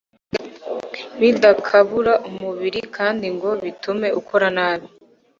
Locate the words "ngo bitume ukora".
3.35-4.47